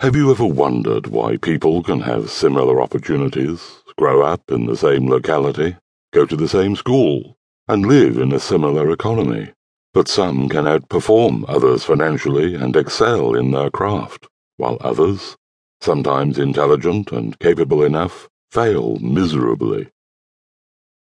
Have 0.00 0.14
you 0.14 0.30
ever 0.30 0.44
wondered 0.44 1.06
why 1.06 1.38
people 1.38 1.82
can 1.82 2.00
have 2.00 2.28
similar 2.28 2.82
opportunities, 2.82 3.82
grow 3.96 4.20
up 4.20 4.50
in 4.50 4.66
the 4.66 4.76
same 4.76 5.08
locality, 5.08 5.74
go 6.12 6.26
to 6.26 6.36
the 6.36 6.48
same 6.48 6.76
school, 6.76 7.38
and 7.66 7.86
live 7.86 8.18
in 8.18 8.30
a 8.30 8.38
similar 8.38 8.90
economy, 8.90 9.54
but 9.94 10.06
some 10.06 10.50
can 10.50 10.66
outperform 10.66 11.46
others 11.48 11.84
financially 11.84 12.54
and 12.54 12.76
excel 12.76 13.34
in 13.34 13.52
their 13.52 13.70
craft, 13.70 14.28
while 14.58 14.76
others, 14.82 15.34
sometimes 15.80 16.38
intelligent 16.38 17.10
and 17.10 17.38
capable 17.38 17.82
enough, 17.82 18.28
fail 18.50 18.98
miserably? 18.98 19.88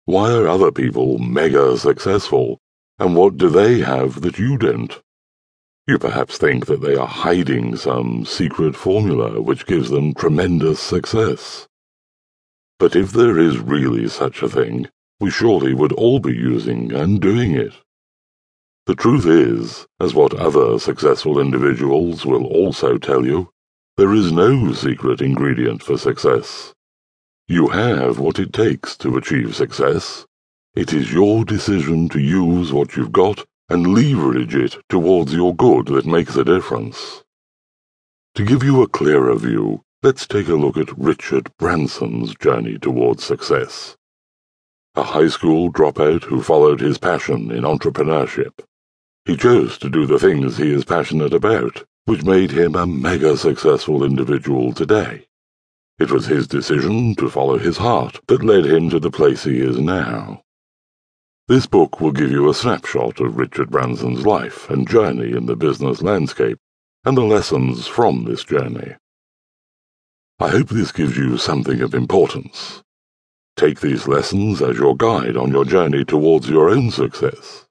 Why 0.03 0.33
are 0.33 0.49
other 0.49 0.73
people 0.73 1.19
mega 1.19 1.77
successful, 1.77 2.59
and 2.99 3.15
what 3.15 3.37
do 3.37 3.49
they 3.49 3.79
have 3.79 4.19
that 4.23 4.37
you 4.37 4.57
don't? 4.57 5.01
You 5.85 5.99
perhaps 5.99 6.37
think 6.37 6.67
that 6.67 6.79
they 6.79 6.95
are 6.95 7.07
hiding 7.07 7.75
some 7.75 8.25
secret 8.25 8.73
formula 8.73 9.41
which 9.41 9.65
gives 9.65 9.89
them 9.89 10.13
tremendous 10.13 10.79
success. 10.79 11.67
But 12.79 12.95
if 12.95 13.11
there 13.11 13.37
is 13.37 13.59
really 13.59 14.07
such 14.07 14.41
a 14.41 14.47
thing, 14.47 14.87
we 15.19 15.29
surely 15.29 15.73
would 15.73 15.91
all 15.91 16.19
be 16.19 16.33
using 16.33 16.93
and 16.93 17.19
doing 17.19 17.53
it. 17.53 17.73
The 18.85 18.95
truth 18.95 19.25
is, 19.25 19.85
as 19.99 20.13
what 20.13 20.33
other 20.33 20.79
successful 20.79 21.37
individuals 21.37 22.25
will 22.25 22.45
also 22.45 22.97
tell 22.97 23.25
you, 23.25 23.49
there 23.97 24.13
is 24.13 24.31
no 24.31 24.71
secret 24.71 25.19
ingredient 25.19 25.83
for 25.83 25.97
success. 25.97 26.73
You 27.47 27.67
have 27.67 28.19
what 28.19 28.39
it 28.39 28.53
takes 28.53 28.95
to 28.97 29.17
achieve 29.17 29.53
success. 29.53 30.25
It 30.75 30.93
is 30.93 31.11
your 31.11 31.43
decision 31.43 32.07
to 32.09 32.19
use 32.19 32.71
what 32.71 32.95
you've 32.95 33.11
got 33.11 33.45
and 33.69 33.93
leverage 33.93 34.55
it 34.55 34.77
towards 34.89 35.33
your 35.33 35.55
good 35.55 35.87
that 35.87 36.05
makes 36.05 36.35
a 36.35 36.43
difference. 36.43 37.23
To 38.35 38.45
give 38.45 38.63
you 38.63 38.81
a 38.81 38.87
clearer 38.87 39.35
view, 39.35 39.83
let's 40.01 40.27
take 40.27 40.47
a 40.47 40.55
look 40.55 40.77
at 40.77 40.97
Richard 40.97 41.49
Branson's 41.57 42.35
journey 42.35 42.77
towards 42.77 43.23
success. 43.23 43.95
A 44.95 45.03
high 45.03 45.27
school 45.27 45.71
dropout 45.71 46.23
who 46.23 46.41
followed 46.43 46.79
his 46.79 46.97
passion 46.97 47.51
in 47.51 47.63
entrepreneurship. 47.63 48.59
He 49.25 49.37
chose 49.37 49.77
to 49.79 49.89
do 49.89 50.05
the 50.05 50.19
things 50.19 50.57
he 50.57 50.71
is 50.71 50.83
passionate 50.83 51.33
about, 51.33 51.83
which 52.05 52.23
made 52.23 52.51
him 52.51 52.75
a 52.75 52.85
mega 52.85 53.37
successful 53.37 54.03
individual 54.03 54.73
today. 54.73 55.27
It 55.99 56.11
was 56.11 56.25
his 56.25 56.47
decision 56.47 57.15
to 57.15 57.29
follow 57.29 57.57
his 57.57 57.77
heart 57.77 58.19
that 58.27 58.43
led 58.43 58.65
him 58.65 58.89
to 58.89 58.99
the 58.99 59.11
place 59.11 59.43
he 59.43 59.61
is 59.61 59.79
now. 59.79 60.41
This 61.49 61.65
book 61.65 61.99
will 61.99 62.13
give 62.13 62.31
you 62.31 62.49
a 62.49 62.53
snapshot 62.53 63.19
of 63.19 63.35
Richard 63.35 63.69
Branson's 63.69 64.25
life 64.25 64.69
and 64.69 64.87
journey 64.87 65.35
in 65.35 65.45
the 65.45 65.57
business 65.57 66.01
landscape 66.01 66.57
and 67.03 67.17
the 67.17 67.23
lessons 67.23 67.85
from 67.85 68.23
this 68.23 68.45
journey. 68.45 68.95
I 70.39 70.47
hope 70.47 70.69
this 70.69 70.93
gives 70.93 71.17
you 71.17 71.37
something 71.37 71.81
of 71.81 71.93
importance. 71.93 72.81
Take 73.57 73.81
these 73.81 74.07
lessons 74.07 74.61
as 74.61 74.77
your 74.77 74.95
guide 74.95 75.35
on 75.35 75.51
your 75.51 75.65
journey 75.65 76.05
towards 76.05 76.49
your 76.49 76.69
own 76.69 76.91
success. 76.91 77.65